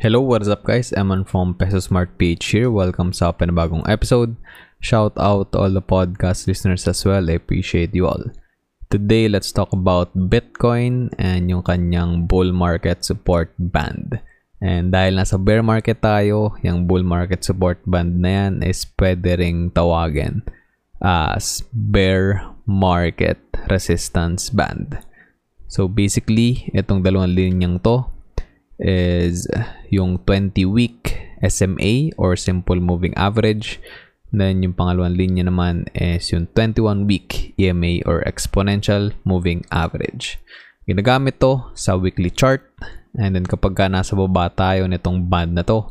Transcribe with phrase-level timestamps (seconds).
[0.00, 0.96] Hello, what is up guys?
[0.96, 2.72] Eman from Peso Smart PH here.
[2.72, 4.32] Welcome sa panibagong episode.
[4.80, 7.28] Shout out to all the podcast listeners as well.
[7.28, 8.32] I appreciate you all.
[8.88, 14.24] Today, let's talk about Bitcoin and yung kanyang bull market support band.
[14.64, 19.36] And dahil nasa bear market tayo, yung bull market support band na yan is pwede
[19.36, 20.40] ring tawagin
[21.04, 23.36] as bear market
[23.68, 24.96] resistance band.
[25.68, 28.08] So basically, itong dalawang linyang to
[28.80, 29.44] is
[29.92, 33.80] yung 20 week SMA or simple moving average.
[34.30, 40.38] Then yung pangalawang linya naman is yung 21 week EMA or exponential moving average.
[40.88, 42.64] Ginagamit to sa weekly chart
[43.18, 45.86] and then kapag ka nasa baba tayo nitong band na to,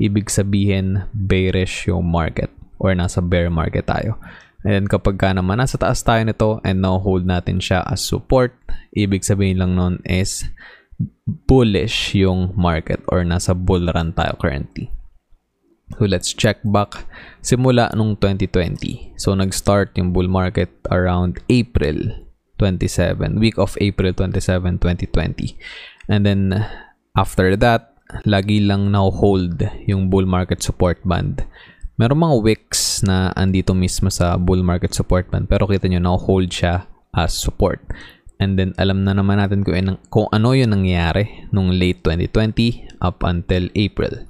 [0.00, 4.16] ibig sabihin bearish yung market or nasa bear market tayo.
[4.64, 8.00] And then kapag ka naman nasa taas tayo nito and now hold natin siya as
[8.00, 8.56] support,
[8.94, 10.48] ibig sabihin lang nun is
[11.26, 14.90] bullish yung market or nasa bull run tayo currently.
[15.98, 17.04] So let's check back
[17.44, 19.18] simula nung 2020.
[19.20, 22.24] So nag-start yung bull market around April
[22.56, 25.58] 27, week of April 27, 2020.
[26.08, 26.64] And then
[27.18, 27.92] after that,
[28.24, 31.44] lagi lang now hold yung bull market support band.
[32.00, 36.16] Meron mga wicks na andito mismo sa bull market support band pero kita nyo now
[36.16, 37.84] hold siya as support.
[38.42, 42.98] And then, alam na naman natin kung, inang, kung ano yung nangyari nung late 2020
[42.98, 44.26] up until April.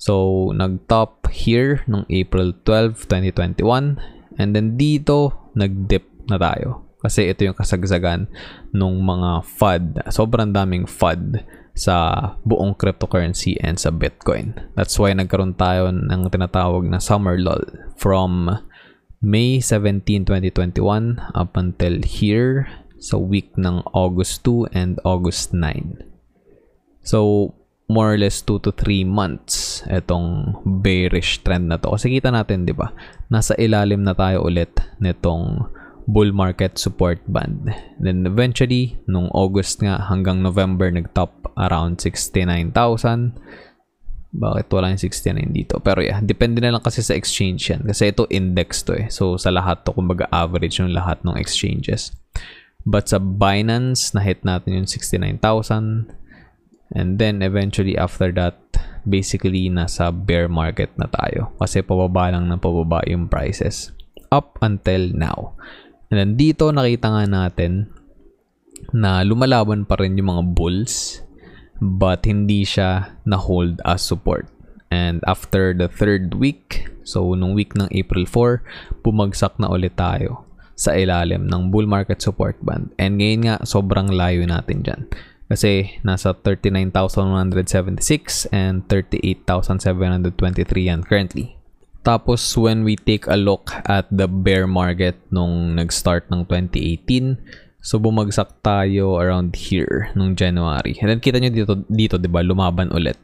[0.00, 4.00] So, nag-top here nung April 12, 2021.
[4.40, 6.88] And then, dito, nag-dip na tayo.
[7.04, 8.32] Kasi ito yung kasagsagan
[8.72, 9.84] nung mga FUD.
[10.08, 11.44] Sobrang daming FUD
[11.76, 14.56] sa buong cryptocurrency and sa Bitcoin.
[14.76, 17.64] That's why nagkaroon tayo ng tinatawag na summer lull
[17.96, 18.48] from
[19.20, 22.68] May 17, 2021 up until here
[23.00, 26.04] sa week ng August 2 and August 9.
[27.00, 27.50] So,
[27.90, 31.90] more or less 2 to 3 months itong bearish trend na to.
[31.90, 32.94] Kasi kita natin, di ba?
[33.32, 34.70] Nasa ilalim na tayo ulit
[35.02, 35.66] nitong
[36.06, 37.72] bull market support band.
[37.98, 42.70] Then eventually, nung August nga hanggang November, nag-top around 69,000.
[44.30, 45.82] Bakit wala yung 69 dito?
[45.82, 47.82] Pero yeah, depende na lang kasi sa exchange yan.
[47.82, 49.10] Kasi ito index to eh.
[49.10, 52.14] So, sa lahat to, kumbaga average yung lahat ng exchanges.
[52.88, 56.16] But sa Binance, na-hit natin yung 69,000.
[56.90, 58.56] And then, eventually, after that,
[59.06, 61.52] basically, nasa bear market na tayo.
[61.60, 63.92] Kasi pababa lang ng pababa yung prices.
[64.32, 65.54] Up until now.
[66.10, 67.92] And then, dito, nakita nga natin
[68.90, 71.22] na lumalaban pa rin yung mga bulls.
[71.78, 74.48] But, hindi siya na-hold as support.
[74.90, 80.49] And after the third week, so nung week ng April 4, bumagsak na ulit tayo
[80.80, 82.88] sa ilalim ng bull market support band.
[82.96, 85.12] And ngayon nga, sobrang layo natin dyan.
[85.52, 91.60] Kasi nasa 39,176 and 38,723 yan currently.
[92.00, 97.36] Tapos when we take a look at the bear market nung nag-start ng 2018,
[97.84, 100.96] so bumagsak tayo around here nung January.
[101.04, 103.20] And then kita nyo dito, dito 'di ba, lumaban ulit.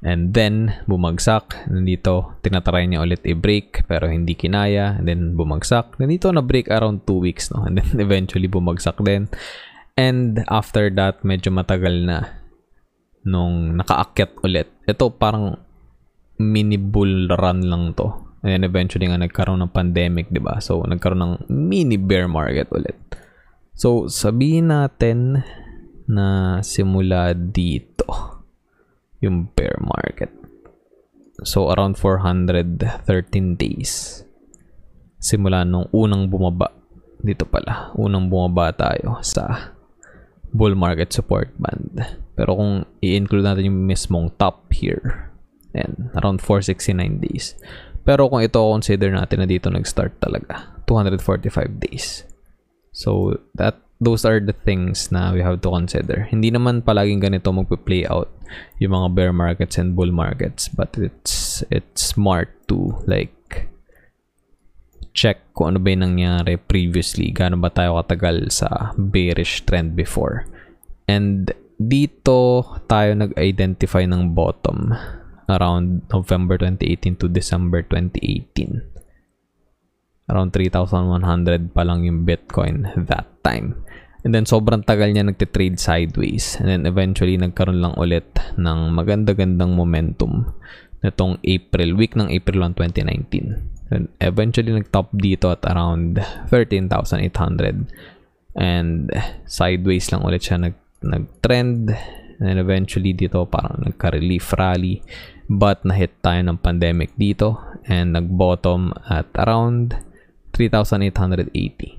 [0.00, 1.68] And then, bumagsak.
[1.68, 4.96] Nandito, tinatry niya ulit i-break pero hindi kinaya.
[4.96, 6.00] And then, bumagsak.
[6.00, 7.52] Nandito na-break around 2 weeks.
[7.52, 7.68] No?
[7.68, 9.28] And then, eventually, bumagsak din.
[10.00, 12.40] And after that, medyo matagal na
[13.28, 14.68] nung nakaakyat ulit.
[14.88, 15.60] Ito parang
[16.40, 18.08] mini bull run lang to.
[18.40, 20.56] And then eventually nga nagkaroon ng pandemic, 'di ba?
[20.64, 22.96] So nagkaroon ng mini bear market ulit.
[23.76, 25.44] So sabihin natin
[26.08, 28.08] na simula dito
[29.20, 30.32] yung bear market.
[31.44, 34.24] So, around 413 days.
[35.20, 36.72] Simula nung unang bumaba.
[37.20, 37.92] Dito pala.
[37.96, 39.72] Unang bumaba tayo sa
[40.52, 42.00] bull market support band.
[42.36, 45.32] Pero kung i-include natin yung mismong top here.
[45.76, 47.54] Ayan, around 469 days.
[48.02, 50.72] Pero kung ito consider natin na dito nag-start talaga.
[50.88, 52.24] 245 days.
[52.90, 56.24] So, that those are the things na we have to consider.
[56.32, 58.32] Hindi naman palaging ganito magpe-play out
[58.80, 63.68] yung mga bear markets and bull markets, but it's it's smart to like
[65.12, 70.48] check kung ano ba yung nangyari previously, gaano ba tayo katagal sa bearish trend before.
[71.04, 74.96] And dito tayo nag-identify ng bottom
[75.50, 78.99] around November 2018 to December 2018
[80.30, 83.74] around 3,100 pa lang yung Bitcoin that time.
[84.22, 86.56] And then sobrang tagal niya nagte-trade sideways.
[86.60, 90.54] And then eventually nagkaroon lang ulit ng maganda-gandang momentum
[91.00, 93.90] nitong April, week ng April 1, 2019.
[93.90, 96.20] And eventually nag-top dito at around
[96.52, 97.88] 13,800.
[98.54, 99.08] And
[99.48, 101.96] sideways lang ulit siya nag nag-trend
[102.40, 105.04] And then eventually dito parang nagka-relief rally.
[105.44, 109.92] But nahit tayo ng pandemic dito and nag-bottom at around
[110.60, 111.96] 3,880.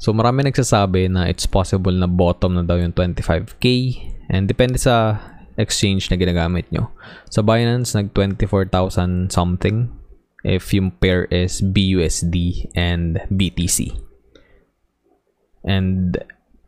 [0.00, 3.64] So marami nagsasabi na it's possible na bottom na daw yung 25k
[4.32, 5.20] and depende sa
[5.60, 6.90] exchange na ginagamit nyo.
[7.28, 9.92] Sa Binance, nag 24,000 something
[10.42, 13.94] if yung pair is BUSD and BTC.
[15.62, 16.18] And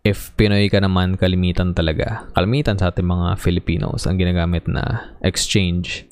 [0.06, 2.30] if Pinoy ka naman, kalimitan talaga.
[2.38, 6.06] Kalimitan sa ating mga Filipinos, ang ginagamit na exchange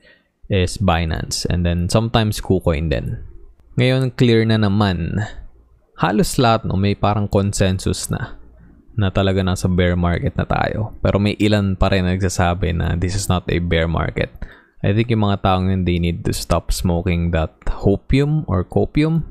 [0.51, 1.47] is Binance.
[1.47, 3.23] And then sometimes KuCoin din.
[3.73, 5.25] Ngayon, clear na naman.
[5.97, 8.37] Halos lahat no, may parang consensus na
[8.93, 10.93] na talaga nasa bear market na tayo.
[11.01, 14.29] Pero may ilan pa rin nagsasabi na this is not a bear market.
[14.85, 19.25] I think yung mga taong yun, they need to stop smoking that hopium or copium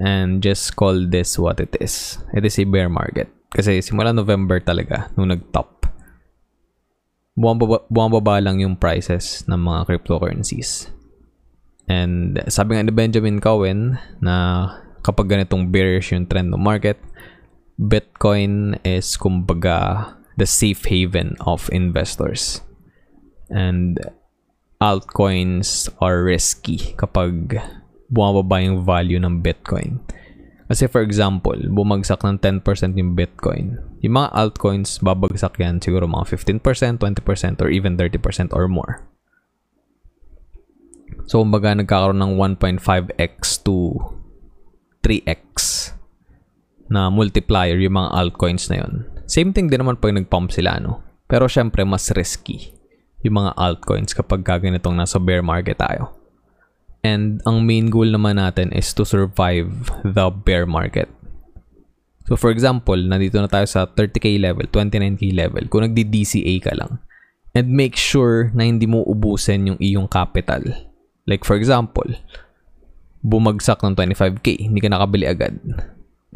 [0.00, 2.18] and just call this what it is.
[2.32, 3.30] It is a bear market.
[3.54, 5.86] Kasi simula November talaga, nung nag-top,
[7.38, 10.90] bumababa, bumababa lang yung prices ng mga cryptocurrencies.
[11.88, 14.66] And sabi nga ni Benjamin Cowen na
[15.04, 16.96] kapag ganitong bearish yung trend ng market,
[17.76, 20.08] Bitcoin is kumbaga
[20.40, 22.64] the safe haven of investors.
[23.52, 24.00] And
[24.80, 27.60] altcoins are risky kapag
[28.08, 30.00] bumababa yung value ng Bitcoin.
[30.64, 32.64] Kasi for example, bumagsak ng 10%
[32.96, 33.76] yung Bitcoin.
[34.00, 39.04] Yung mga altcoins, babagsak yan siguro mga 15%, 20%, or even 30% or more.
[41.24, 43.96] So, kumbaga nagkakaroon ng 1.5x to
[45.04, 45.48] 3x
[46.88, 49.08] na multiplier yung mga altcoins na yun.
[49.24, 51.00] Same thing din naman pag nag-pump sila, no?
[51.24, 52.76] Pero syempre, mas risky
[53.24, 56.12] yung mga altcoins kapag ganitong nasa bear market tayo.
[57.00, 61.08] And ang main goal naman natin is to survive the bear market.
[62.24, 67.00] So for example, nandito na tayo sa 30k level, 29k level, kung nagdi-DCA ka lang.
[67.52, 70.64] And make sure na hindi mo ubusin yung iyong capital.
[71.24, 72.08] Like for example,
[73.24, 75.56] bumagsak ng 25k, hindi ka nakabili agad.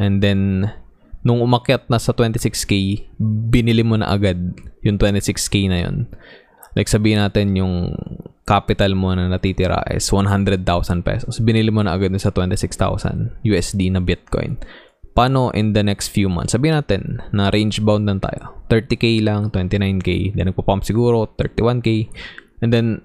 [0.00, 0.73] And then,
[1.20, 3.05] nung umakyat na sa 26k,
[3.52, 4.40] binili mo na agad
[4.81, 6.08] yung 26k na yun.
[6.73, 7.93] Like sabihin natin yung
[8.49, 10.64] capital mo na natitira is 100,000
[11.05, 11.43] pesos.
[11.43, 14.56] Binili mo na agad sa 26,000 USD na Bitcoin.
[15.12, 16.55] Paano in the next few months?
[16.55, 18.62] Sabihin natin na range bound lang tayo.
[18.70, 22.06] 30k lang, 29k, then nagpa-pump siguro 31k.
[22.62, 23.02] And then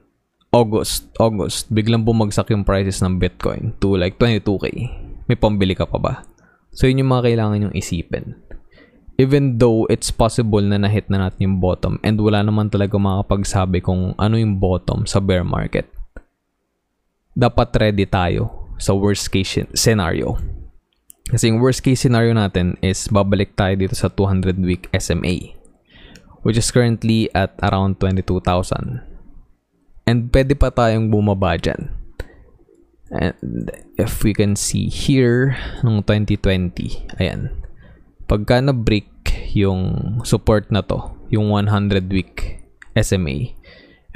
[0.53, 4.69] August, August, biglang bumagsak yung prices ng Bitcoin to like 22k.
[5.25, 6.13] May pambili ka pa ba?
[6.69, 8.37] So yun yung mga kailangan yung isipin
[9.17, 13.83] even though it's possible na na-hit na natin yung bottom and wala naman talaga makapagsabi
[13.83, 15.85] kung ano yung bottom sa bear market,
[17.37, 20.37] dapat ready tayo sa worst case scenario.
[21.29, 25.55] Kasi yung worst case scenario natin is babalik tayo dito sa 200 week SMA
[26.43, 29.12] which is currently at around 22,000.
[30.03, 31.95] And pwede pa tayong bumaba dyan.
[33.13, 35.55] And if we can see here,
[35.85, 37.53] nung 2020, ayan,
[38.25, 39.07] pagka na-break
[39.53, 42.65] yung support na to, yung 100 week
[42.97, 43.53] SMA,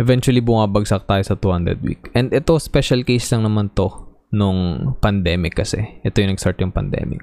[0.02, 2.10] eventually bumabagsak tayo sa 200 week.
[2.18, 3.90] And ito, special case lang naman to
[4.34, 6.02] nung pandemic kasi.
[6.02, 7.22] Ito yung nag-start yung pandemic.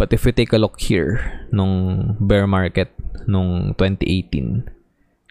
[0.00, 1.20] But if we take a look here,
[1.52, 2.90] nung bear market,
[3.28, 4.81] nung 2018,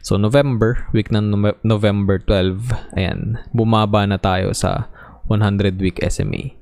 [0.02, 4.90] so November, week ng November 12, ayan, bumaba na tayo sa
[5.30, 6.58] 100 week SMA.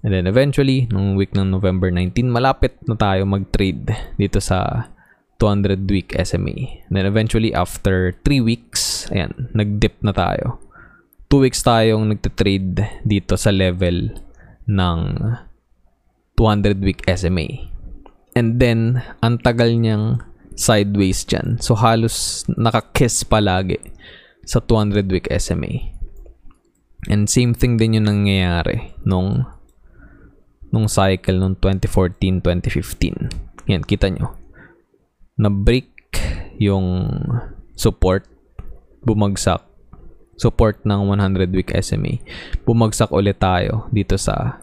[0.00, 4.88] And then eventually, nung week ng November 19, malapit na tayo mag-trade dito sa
[5.36, 6.84] 200 week SMA.
[6.88, 10.60] And then eventually, after 3 weeks, ayan, nag-dip na tayo.
[11.28, 14.08] 2 weeks tayong nagte-trade dito sa level
[14.68, 15.00] ng
[16.36, 17.68] 200 week SMA.
[18.32, 21.58] And then, ang tagal niyang sideways dyan.
[21.62, 23.78] So, halos nakakiss palagi
[24.46, 25.94] sa 200 week SMA.
[27.08, 29.46] And same thing din yung nangyayari nung
[30.70, 33.70] nung cycle nung 2014-2015.
[33.70, 34.36] Yan, kita nyo.
[35.40, 35.90] Na-break
[36.60, 37.08] yung
[37.74, 38.28] support,
[39.02, 39.64] bumagsak.
[40.40, 42.22] Support ng 100 week SMA.
[42.64, 44.62] Bumagsak ulit tayo dito sa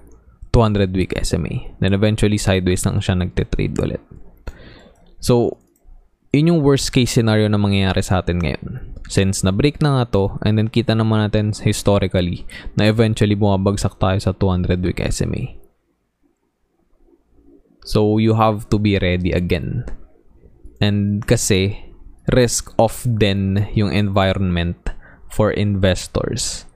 [0.53, 1.77] 200 week SMA.
[1.77, 4.01] Then eventually sideways lang siya nagte-trade ulit.
[5.21, 5.57] So,
[6.35, 8.95] yun yung worst case scenario na mangyayari sa atin ngayon.
[9.07, 12.43] Since na-break na nga to, and then kita naman natin historically
[12.75, 15.55] na eventually bumabagsak tayo sa 200 week SMA.
[17.87, 19.87] So, you have to be ready again.
[20.83, 21.79] And kasi,
[22.35, 24.91] risk off din yung environment
[25.31, 26.67] for investors.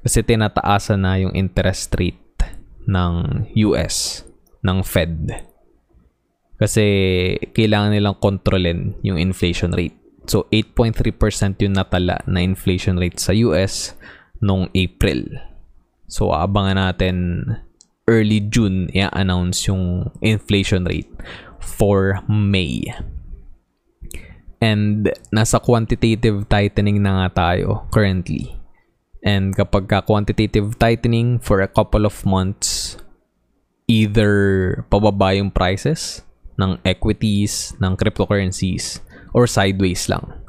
[0.00, 2.24] Kasi tinataasan na yung interest rate
[2.88, 4.24] ng US,
[4.64, 5.52] ng Fed.
[6.54, 6.86] Kasi
[7.50, 9.96] kailangan nilang kontrolin yung inflation rate.
[10.24, 13.92] So 8.3% yung natala na inflation rate sa US
[14.40, 15.28] nung April.
[16.08, 17.16] So aabangan natin
[18.06, 21.10] early June i-announce yung inflation rate
[21.60, 22.88] for May.
[24.64, 28.56] And nasa quantitative tightening na nga tayo currently.
[29.24, 33.00] And kapag ka quantitative tightening for a couple of months,
[33.88, 36.24] either pababa yung prices
[36.60, 39.02] ng equities, ng cryptocurrencies,
[39.34, 40.44] or sideways lang.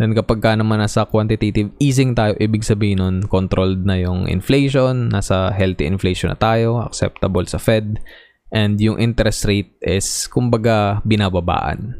[0.00, 5.12] Then kapag ka naman nasa quantitative easing tayo, ibig sabihin nun, controlled na yung inflation,
[5.12, 8.02] nasa healthy inflation na tayo, acceptable sa Fed,
[8.50, 11.98] and yung interest rate is, kumbaga, binababaan.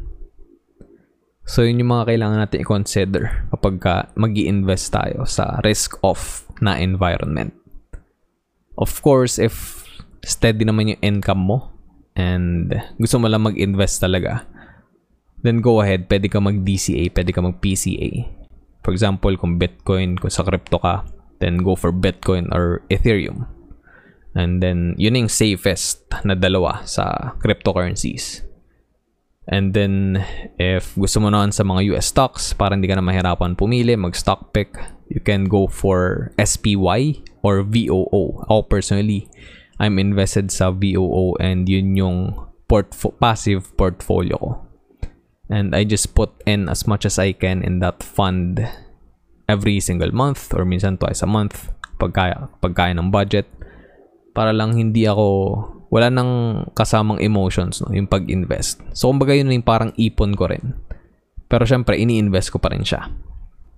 [1.43, 6.79] So, yun yung mga kailangan natin i-consider kapag ka mag invest tayo sa risk-off na
[6.79, 7.51] environment.
[8.79, 9.83] Of course, if
[10.23, 11.72] steady naman yung income mo
[12.13, 14.45] and gusto mo lang mag-invest talaga,
[15.43, 18.11] then go ahead, pwede ka mag-DCA, pwede ka mag-PCA.
[18.83, 21.07] For example, kung Bitcoin, kung sa crypto ka,
[21.39, 23.47] then go for Bitcoin or Ethereum.
[24.33, 28.41] And then, yun yung safest na dalawa sa cryptocurrencies.
[29.45, 30.23] And then,
[30.57, 34.55] if gusto mo naman sa mga US stocks, para hindi ka na mahirapan pumili, mag-stock
[34.55, 34.73] pick,
[35.11, 38.41] you can go for SPY or VOO.
[38.47, 39.29] Ako personally,
[39.83, 42.17] I'm invested sa VOO and yun yung
[42.71, 44.51] portfo- passive portfolio ko.
[45.51, 48.63] And I just put in as much as I can in that fund
[49.51, 51.67] every single month or minsan twice a month
[51.99, 53.45] pagkaya, pagkaya ng budget
[54.31, 55.27] para lang hindi ako
[55.93, 58.81] wala nang kasamang emotions no, yung pag-invest.
[58.97, 60.73] So, kumbaga yun yung parang ipon ko rin.
[61.45, 63.13] Pero syempre, ini-invest ko pa rin siya.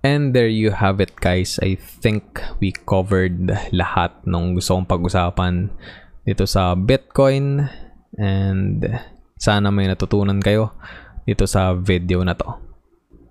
[0.06, 1.58] And there you have it guys.
[1.58, 5.66] I think we covered lahat ng gusto kong pag-usapan
[6.22, 7.66] dito sa Bitcoin.
[8.14, 8.86] And
[9.34, 10.78] sana may natutunan kayo
[11.26, 12.54] dito sa video na to.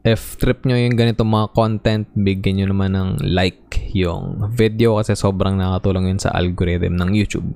[0.03, 5.15] If trip nyo yung ganito mga content, bigyan nyo naman ng like yung video kasi
[5.15, 7.55] sobrang nakatulong yun sa algorithm ng YouTube.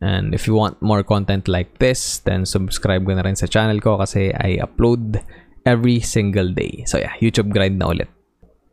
[0.00, 3.76] And if you want more content like this, then subscribe ka na rin sa channel
[3.84, 5.20] ko kasi I upload
[5.68, 6.88] every single day.
[6.88, 8.08] So yeah, YouTube grind na ulit.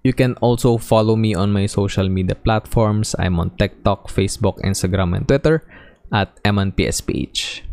[0.05, 3.17] You can also follow me on my social media platforms.
[3.17, 5.65] I'm on TikTok, Facebook, Instagram, and Twitter
[6.13, 7.65] at MNPSPH.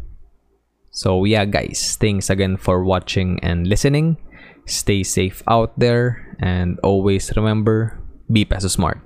[0.89, 4.17] So yeah guys, thanks again for watching and listening.
[4.65, 8.01] Stay safe out there and always remember,
[8.33, 9.05] be peso smart.